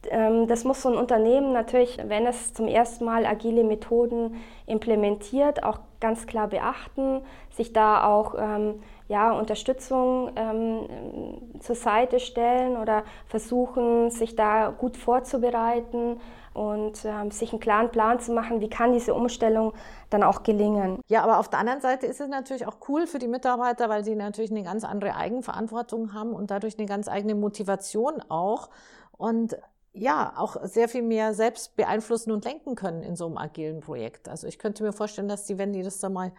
ähm, 0.10 0.48
das 0.48 0.64
muss 0.64 0.82
so 0.82 0.90
ein 0.90 0.96
Unternehmen 0.96 1.52
natürlich, 1.52 1.98
wenn 2.02 2.26
es 2.26 2.54
zum 2.54 2.68
ersten 2.68 3.04
Mal 3.04 3.26
agile 3.26 3.66
Methoden 3.66 4.36
implementiert, 4.68 5.64
auch 5.64 5.80
ganz 6.00 6.28
klar 6.28 6.48
beachten, 6.48 7.22
sich 7.50 7.74
da 7.74 8.06
auch 8.06 8.36
ähm, 8.38 8.82
ja, 9.10 9.32
Unterstützung 9.32 10.32
ähm, 10.36 11.60
zur 11.60 11.76
Seite 11.76 12.20
stellen 12.20 12.78
oder 12.78 13.04
versuchen, 13.26 14.12
sich 14.12 14.36
da 14.36 14.70
gut 14.70 14.96
vorzubereiten 14.96 16.22
und 16.58 17.06
ähm, 17.06 17.30
sich 17.30 17.52
einen 17.52 17.60
klaren 17.60 17.92
Plan 17.92 18.20
zu 18.20 18.34
machen, 18.34 18.62
wie 18.62 18.70
kann 18.70 18.92
diese 18.92 19.14
Umstellung 19.14 19.74
dann 20.10 20.24
auch 20.24 20.42
gelingen. 20.42 21.02
Ja, 21.08 21.22
aber 21.22 21.38
auf 21.38 21.50
der 21.50 21.60
anderen 21.60 21.82
Seite 21.82 22.08
ist 22.08 22.20
es 22.20 22.28
natürlich 22.28 22.66
auch 22.66 22.78
cool 22.90 23.06
für 23.06 23.20
die 23.20 23.28
Mitarbeiter, 23.28 23.90
weil 23.90 24.04
sie 24.04 24.16
natürlich 24.16 24.50
eine 24.50 24.64
ganz 24.64 24.84
andere 24.84 25.16
Eigenverantwortung 25.16 26.14
haben 26.14 26.34
und 26.34 26.50
dadurch 26.50 26.80
eine 26.80 26.88
ganz 26.88 27.08
eigene 27.08 27.36
Motivation 27.36 28.24
auch 28.30 28.70
und 29.12 29.56
ja, 29.94 30.34
auch 30.36 30.58
sehr 30.64 30.90
viel 30.90 31.04
mehr 31.04 31.34
selbst 31.36 31.76
beeinflussen 31.76 32.32
und 32.32 32.44
lenken 32.44 32.76
können 32.76 33.04
in 33.04 33.16
so 33.16 33.28
einem 33.28 33.38
agilen 33.38 33.80
Projekt. 33.80 34.28
Also 34.28 34.48
ich 34.48 34.58
könnte 34.58 34.84
mir 34.84 34.94
vorstellen, 34.94 35.28
dass 35.28 35.46
die, 35.46 35.58
wenn 35.60 35.74
die 35.74 35.84
das 35.84 36.00
da 36.00 36.10
mal 36.10 36.32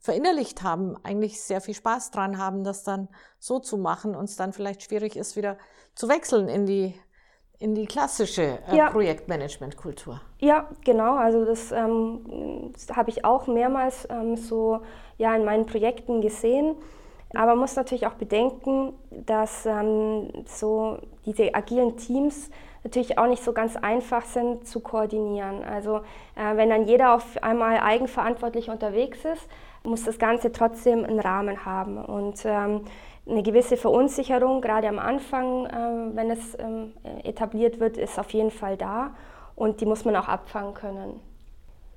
verinnerlicht 0.00 0.62
haben, 0.62 0.96
eigentlich 1.04 1.40
sehr 1.40 1.60
viel 1.60 1.74
Spaß 1.74 2.10
dran 2.10 2.38
haben, 2.38 2.64
das 2.64 2.82
dann 2.82 3.08
so 3.38 3.60
zu 3.60 3.78
machen 3.78 4.16
und 4.16 4.24
es 4.24 4.36
dann 4.36 4.52
vielleicht 4.52 4.82
schwierig 4.82 5.16
ist, 5.16 5.36
wieder 5.36 5.58
zu 5.94 6.08
wechseln 6.08 6.48
in 6.48 6.66
die 6.66 6.94
in 7.60 7.74
die 7.74 7.86
klassische 7.86 8.58
äh, 8.68 8.76
ja. 8.76 8.90
Projektmanagement-Kultur. 8.90 10.20
Ja, 10.38 10.66
genau. 10.82 11.16
Also 11.16 11.44
das, 11.44 11.70
ähm, 11.70 12.72
das 12.72 12.96
habe 12.96 13.10
ich 13.10 13.24
auch 13.24 13.46
mehrmals 13.46 14.08
ähm, 14.10 14.36
so 14.36 14.80
ja, 15.18 15.36
in 15.36 15.44
meinen 15.44 15.66
Projekten 15.66 16.22
gesehen. 16.22 16.74
Aber 17.34 17.48
man 17.48 17.58
muss 17.58 17.76
natürlich 17.76 18.06
auch 18.06 18.14
bedenken, 18.14 18.94
dass 19.10 19.66
ähm, 19.66 20.30
so 20.46 20.98
diese 21.26 21.54
agilen 21.54 21.96
Teams 21.96 22.50
natürlich 22.82 23.18
auch 23.18 23.26
nicht 23.26 23.44
so 23.44 23.52
ganz 23.52 23.76
einfach 23.76 24.24
sind 24.24 24.66
zu 24.66 24.80
koordinieren. 24.80 25.62
Also 25.62 25.98
äh, 26.34 26.56
wenn 26.56 26.70
dann 26.70 26.88
jeder 26.88 27.14
auf 27.14 27.42
einmal 27.42 27.78
eigenverantwortlich 27.78 28.70
unterwegs 28.70 29.18
ist, 29.24 29.48
muss 29.84 30.04
das 30.04 30.18
Ganze 30.18 30.50
trotzdem 30.50 31.04
einen 31.04 31.20
Rahmen 31.20 31.64
haben. 31.66 31.98
Und 31.98 32.40
ähm, 32.44 32.84
eine 33.26 33.42
gewisse 33.42 33.76
Verunsicherung, 33.76 34.60
gerade 34.60 34.88
am 34.88 34.98
Anfang, 34.98 35.66
äh, 35.66 36.16
wenn 36.16 36.30
es 36.30 36.58
ähm, 36.58 36.92
etabliert 37.22 37.80
wird, 37.80 37.96
ist 37.96 38.18
auf 38.18 38.30
jeden 38.30 38.50
Fall 38.50 38.76
da 38.76 39.14
und 39.54 39.80
die 39.80 39.86
muss 39.86 40.04
man 40.04 40.16
auch 40.16 40.28
abfangen 40.28 40.74
können. 40.74 41.20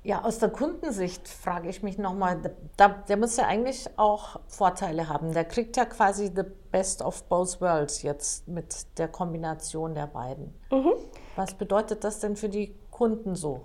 Ja, 0.02 0.22
aus 0.22 0.38
der 0.38 0.50
Kundensicht 0.50 1.26
frage 1.26 1.70
ich 1.70 1.82
mich 1.82 1.96
nochmal, 1.96 2.38
der, 2.78 2.90
der 3.08 3.16
muss 3.16 3.38
ja 3.38 3.46
eigentlich 3.46 3.88
auch 3.96 4.38
Vorteile 4.48 5.08
haben. 5.08 5.32
Der 5.32 5.46
kriegt 5.46 5.78
ja 5.78 5.86
quasi 5.86 6.26
the 6.26 6.42
best 6.70 7.00
of 7.00 7.24
both 7.24 7.58
worlds 7.62 8.02
jetzt 8.02 8.46
mit 8.46 8.98
der 8.98 9.08
Kombination 9.08 9.94
der 9.94 10.06
beiden. 10.06 10.52
Mhm. 10.70 10.92
Was 11.36 11.54
bedeutet 11.54 12.04
das 12.04 12.20
denn 12.20 12.36
für 12.36 12.50
die 12.50 12.74
Kunden 12.90 13.34
so? 13.34 13.62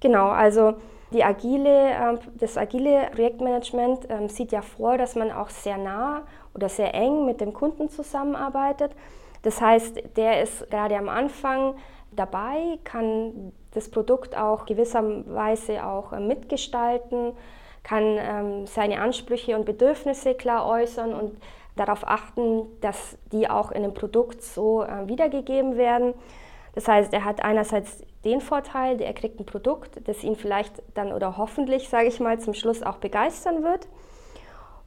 Genau, 0.00 0.28
also 0.28 0.76
die 1.12 1.24
agile, 1.24 1.90
ähm, 1.90 2.18
das 2.38 2.56
agile 2.56 3.08
Projektmanagement 3.12 4.06
ähm, 4.10 4.28
sieht 4.28 4.52
ja 4.52 4.62
vor, 4.62 4.98
dass 4.98 5.14
man 5.14 5.30
auch 5.30 5.48
sehr 5.48 5.78
nah 5.78 6.22
oder 6.54 6.68
sehr 6.68 6.94
eng 6.94 7.24
mit 7.24 7.40
dem 7.40 7.52
Kunden 7.52 7.88
zusammenarbeitet. 7.88 8.92
Das 9.42 9.60
heißt, 9.60 10.16
der 10.16 10.42
ist 10.42 10.70
gerade 10.70 10.96
am 10.96 11.08
Anfang 11.08 11.74
dabei, 12.12 12.78
kann 12.84 13.52
das 13.72 13.90
Produkt 13.90 14.36
auch 14.36 14.66
gewisserweise 14.66 15.84
auch 15.84 16.12
äh, 16.12 16.20
mitgestalten, 16.20 17.32
kann 17.82 18.18
ähm, 18.18 18.66
seine 18.66 19.00
Ansprüche 19.00 19.56
und 19.56 19.64
Bedürfnisse 19.64 20.34
klar 20.34 20.66
äußern 20.66 21.14
und 21.14 21.40
darauf 21.76 22.06
achten, 22.06 22.66
dass 22.80 23.16
die 23.32 23.48
auch 23.48 23.70
in 23.70 23.82
dem 23.82 23.94
Produkt 23.94 24.42
so 24.42 24.82
äh, 24.82 25.06
wiedergegeben 25.08 25.76
werden. 25.76 26.14
Das 26.74 26.88
heißt, 26.88 27.12
er 27.12 27.24
hat 27.24 27.42
einerseits 27.42 28.02
den 28.24 28.40
Vorteil, 28.40 29.00
er 29.00 29.12
kriegt 29.12 29.38
ein 29.38 29.46
Produkt, 29.46 30.00
das 30.08 30.24
ihn 30.24 30.36
vielleicht 30.36 30.82
dann 30.94 31.12
oder 31.12 31.36
hoffentlich, 31.36 31.88
sage 31.88 32.08
ich 32.08 32.20
mal, 32.20 32.38
zum 32.40 32.54
Schluss 32.54 32.82
auch 32.82 32.96
begeistern 32.96 33.62
wird. 33.62 33.88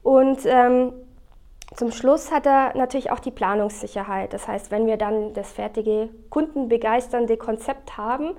Und 0.02 0.40
ähm, 0.44 0.92
zum 1.74 1.90
Schluss 1.90 2.30
hat 2.30 2.46
er 2.46 2.76
natürlich 2.76 3.10
auch 3.10 3.20
die 3.20 3.30
Planungssicherheit. 3.30 4.32
Das 4.34 4.46
heißt, 4.46 4.70
wenn 4.70 4.86
wir 4.86 4.98
dann 4.98 5.32
das 5.32 5.52
fertige, 5.52 6.10
kundenbegeisternde 6.28 7.36
Konzept 7.36 7.96
haben, 7.96 8.36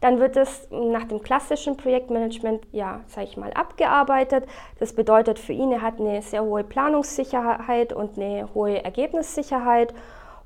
dann 0.00 0.20
wird 0.20 0.36
es 0.36 0.68
nach 0.70 1.04
dem 1.04 1.22
klassischen 1.22 1.76
Projektmanagement, 1.76 2.66
ja, 2.70 3.00
sage 3.06 3.26
ich 3.28 3.36
mal, 3.36 3.52
abgearbeitet. 3.54 4.44
Das 4.78 4.92
bedeutet 4.92 5.38
für 5.38 5.54
ihn, 5.54 5.72
er 5.72 5.82
hat 5.82 5.98
eine 5.98 6.20
sehr 6.22 6.44
hohe 6.44 6.64
Planungssicherheit 6.64 7.92
und 7.92 8.18
eine 8.18 8.48
hohe 8.54 8.84
Ergebnissicherheit. 8.84 9.94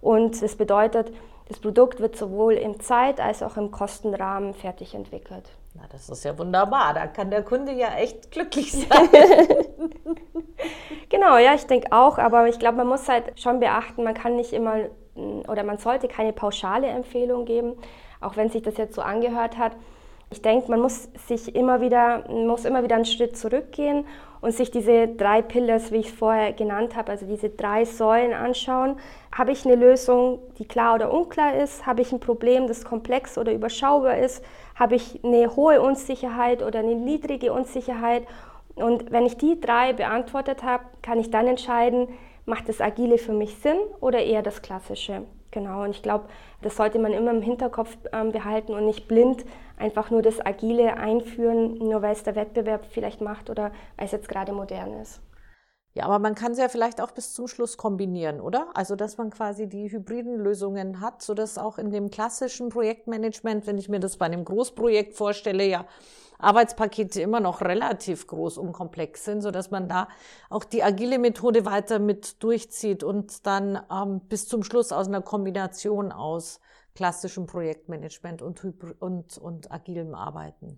Und 0.00 0.40
das 0.40 0.57
bedeutet, 0.57 1.12
das 1.50 1.59
Produkt 1.59 1.99
wird 1.99 2.16
sowohl 2.16 2.52
im 2.54 2.78
Zeit- 2.78 3.21
als 3.21 3.42
auch 3.42 3.57
im 3.57 3.73
Kostenrahmen 3.73 4.54
fertig 4.54 4.95
entwickelt. 4.95 5.50
Na, 5.75 5.83
das 5.90 6.09
ist 6.09 6.25
ja 6.25 6.38
wunderbar. 6.38 6.95
Da 6.95 7.09
kann 7.09 7.28
der 7.30 7.42
Kunde 7.42 7.73
ja 7.73 7.88
echt 7.97 8.30
glücklich 8.30 8.71
sein. 8.88 9.09
genau, 11.09 11.38
ja, 11.38 11.54
ich 11.54 11.66
denke 11.66 11.88
auch. 11.90 12.19
Aber 12.19 12.47
ich 12.47 12.61
glaube, 12.61 12.76
man 12.76 12.87
muss 12.87 13.09
halt 13.09 13.40
schon 13.40 13.59
beachten, 13.59 14.04
man 14.04 14.14
kann 14.14 14.37
nicht 14.37 14.52
immer 14.52 14.76
oder 15.49 15.64
man 15.64 15.76
sollte 15.78 16.07
keine 16.07 16.33
pauschale 16.33 16.87
Empfehlung 16.87 17.45
geben, 17.47 17.75
auch 18.21 18.37
wenn 18.37 18.49
sich 18.49 18.62
das 18.62 18.76
jetzt 18.76 18.95
so 18.95 19.02
angehört 19.02 19.59
hat. 19.59 19.73
Ich 20.30 20.42
denke, 20.42 20.71
man 20.71 20.80
muss 20.80 21.09
sich 21.26 21.57
immer 21.57 21.80
wieder, 21.80 22.30
muss 22.30 22.64
immer 22.64 22.85
wieder 22.85 22.95
einen 22.95 23.04
Schritt 23.07 23.37
zurückgehen 23.37 24.07
und 24.40 24.52
sich 24.52 24.70
diese 24.70 25.09
drei 25.09 25.42
Pillars, 25.42 25.92
wie 25.92 25.99
ich 25.99 26.09
es 26.09 26.12
vorher 26.12 26.52
genannt 26.52 26.97
habe, 26.97 27.12
also 27.12 27.26
diese 27.26 27.50
drei 27.50 27.85
Säulen 27.85 28.32
anschauen. 28.32 28.97
Habe 29.32 29.52
ich 29.52 29.66
eine 29.66 29.75
Lösung, 29.75 30.40
die 30.59 30.64
klar 30.66 30.94
oder 30.94 31.12
unklar 31.12 31.54
ist? 31.54 31.87
Habe 31.87 32.00
ich 32.00 32.12
ein 32.12 32.20
Problem, 32.20 32.66
das 32.66 32.85
komplex 32.85 33.37
oder 33.37 33.52
überschaubar 33.52 34.18
ist? 34.18 34.42
Habe 34.75 34.94
ich 34.94 35.20
eine 35.23 35.54
hohe 35.56 35.80
Unsicherheit 35.80 36.62
oder 36.62 36.78
eine 36.78 36.94
niedrige 36.94 37.52
Unsicherheit? 37.52 38.26
Und 38.75 39.12
wenn 39.12 39.26
ich 39.26 39.37
die 39.37 39.61
drei 39.61 39.92
beantwortet 39.92 40.62
habe, 40.62 40.85
kann 41.02 41.20
ich 41.20 41.30
dann 41.30 41.47
entscheiden, 41.47 42.09
macht 42.47 42.68
das 42.68 42.80
Agile 42.80 43.18
für 43.18 43.32
mich 43.32 43.56
Sinn 43.56 43.78
oder 44.00 44.20
eher 44.23 44.42
das 44.42 44.62
Klassische? 44.62 45.23
Genau, 45.50 45.83
und 45.83 45.90
ich 45.90 46.02
glaube, 46.02 46.26
das 46.62 46.76
sollte 46.76 46.99
man 46.99 47.12
immer 47.12 47.33
im 47.33 47.42
Hinterkopf 47.42 47.97
ähm, 48.12 48.30
behalten 48.30 48.73
und 48.73 48.87
nicht 48.87 49.09
blind 49.09 49.45
einfach 49.76 50.11
nur 50.11 50.23
das 50.23 50.45
Agile 50.45 50.95
einführen, 50.97 51.75
nur 51.78 52.02
weil 52.02 52.12
es 52.12 52.23
der 52.23 52.37
Wettbewerb 52.37 52.87
vielleicht 52.88 53.21
macht 53.21 53.50
oder 53.50 53.73
weil 53.97 54.07
es 54.07 54.12
jetzt 54.12 54.28
gerade 54.28 54.52
modern 54.52 55.00
ist. 55.00 55.21
Ja, 55.92 56.04
aber 56.04 56.21
man 56.21 56.37
kann 56.37 56.52
es 56.52 56.59
ja 56.59 56.69
vielleicht 56.69 57.00
auch 57.00 57.11
bis 57.11 57.35
zum 57.35 57.49
Schluss 57.49 57.76
kombinieren, 57.76 58.40
oder? 58.40 58.69
Also, 58.75 58.95
dass 58.95 59.19
man 59.19 59.30
quasi 59.30 59.69
die 59.69 59.90
hybriden 59.90 60.38
Lösungen 60.38 61.00
hat, 61.00 61.21
sodass 61.21 61.59
auch 61.59 61.78
in 61.78 61.90
dem 61.90 62.11
klassischen 62.11 62.69
Projektmanagement, 62.69 63.66
wenn 63.66 63.76
ich 63.76 63.88
mir 63.88 63.99
das 63.99 64.16
bei 64.16 64.26
einem 64.26 64.45
Großprojekt 64.45 65.14
vorstelle, 65.14 65.64
ja 65.64 65.87
Arbeitspakete 66.42 67.20
immer 67.23 67.40
noch 67.40 67.61
relativ 67.61 68.26
groß 68.26 68.59
und 68.59 68.73
komplex 68.73 69.25
sind, 69.25 69.42
sodass 69.42 69.70
man 69.70 69.88
da 69.88 70.09
auch 70.49 70.64
die 70.64 70.82
agile 70.82 71.18
Methode 71.18 71.64
weiter 71.64 71.99
mit 71.99 72.42
durchzieht 72.42 73.02
und 73.04 73.47
dann 73.47 73.80
ähm, 73.90 74.20
bis 74.28 74.49
zum 74.49 74.62
Schluss 74.64 74.92
aus 74.92 75.09
einer 75.09 75.23
Kombination 75.23 76.12
aus 76.12 76.61
klassischem 76.94 77.47
Projektmanagement 77.47 78.42
und, 78.42 78.62
und, 79.00 79.38
und 79.38 79.70
agilem 79.70 80.14
Arbeiten 80.14 80.76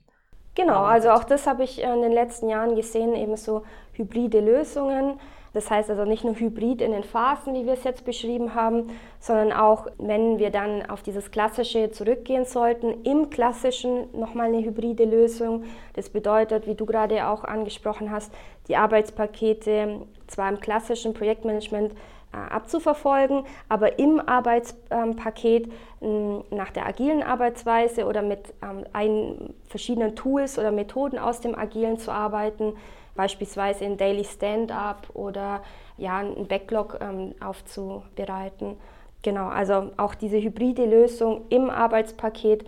Genau, 0.54 0.82
also 0.82 1.10
auch 1.10 1.24
das 1.24 1.46
habe 1.46 1.64
ich 1.64 1.80
in 1.80 2.02
den 2.02 2.12
letzten 2.12 2.48
Jahren 2.48 2.74
gesehen, 2.74 3.14
eben 3.14 3.36
so 3.36 3.62
hybride 3.94 4.40
Lösungen. 4.40 5.18
Das 5.52 5.70
heißt 5.70 5.90
also 5.90 6.04
nicht 6.04 6.24
nur 6.24 6.34
Hybrid 6.34 6.80
in 6.80 6.92
den 6.92 7.04
Phasen, 7.04 7.54
wie 7.54 7.66
wir 7.66 7.74
es 7.74 7.84
jetzt 7.84 8.04
beschrieben 8.04 8.54
haben, 8.54 8.90
sondern 9.20 9.52
auch, 9.52 9.86
wenn 9.98 10.38
wir 10.38 10.50
dann 10.50 10.88
auf 10.88 11.02
dieses 11.02 11.30
Klassische 11.30 11.90
zurückgehen 11.90 12.44
sollten, 12.44 13.04
im 13.04 13.30
Klassischen 13.30 14.08
nochmal 14.18 14.48
eine 14.48 14.64
hybride 14.64 15.04
Lösung. 15.04 15.64
Das 15.94 16.08
bedeutet, 16.08 16.66
wie 16.66 16.74
du 16.74 16.86
gerade 16.86 17.28
auch 17.28 17.44
angesprochen 17.44 18.10
hast, 18.10 18.32
die 18.68 18.76
Arbeitspakete 18.76 20.02
zwar 20.26 20.48
im 20.48 20.60
klassischen 20.60 21.12
Projektmanagement 21.12 21.92
äh, 22.32 22.36
abzuverfolgen, 22.36 23.44
aber 23.68 23.98
im 23.98 24.18
Arbeitspaket 24.26 25.70
ähm, 26.00 26.44
nach 26.50 26.70
der 26.70 26.86
agilen 26.86 27.22
Arbeitsweise 27.22 28.06
oder 28.06 28.22
mit 28.22 28.54
ähm, 28.62 29.54
verschiedenen 29.66 30.16
Tools 30.16 30.58
oder 30.58 30.72
Methoden 30.72 31.18
aus 31.18 31.40
dem 31.40 31.54
Agilen 31.54 31.98
zu 31.98 32.10
arbeiten, 32.10 32.72
beispielsweise 33.14 33.84
in 33.84 33.96
Daily 33.96 34.24
Stand-up 34.24 35.08
oder 35.14 35.62
ja, 35.96 36.18
einen 36.18 36.48
Backlog 36.48 36.98
ähm, 37.00 37.34
aufzubereiten. 37.40 38.76
Genau, 39.22 39.48
also 39.48 39.92
auch 39.96 40.14
diese 40.14 40.40
hybride 40.40 40.84
Lösung 40.84 41.46
im 41.48 41.70
Arbeitspaket 41.70 42.64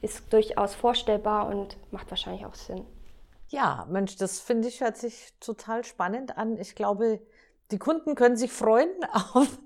ist 0.00 0.32
durchaus 0.32 0.74
vorstellbar 0.74 1.48
und 1.48 1.76
macht 1.90 2.10
wahrscheinlich 2.10 2.46
auch 2.46 2.54
Sinn. 2.54 2.84
Ja, 3.48 3.86
Mensch, 3.90 4.16
das 4.16 4.40
finde 4.40 4.68
ich 4.68 4.80
hört 4.80 4.96
sich 4.96 5.32
total 5.40 5.84
spannend 5.84 6.36
an. 6.36 6.58
Ich 6.58 6.74
glaube, 6.74 7.20
die 7.70 7.78
Kunden 7.78 8.14
können 8.14 8.36
sich 8.36 8.52
freuen 8.52 8.90
auf, 9.34 9.58